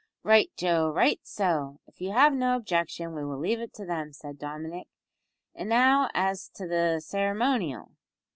[0.23, 4.13] "Right, Joe, right, so, if you have no objection, we will leave it to them,"
[4.13, 4.87] said Dominick,
[5.53, 7.91] "and now as to the ceremonial?"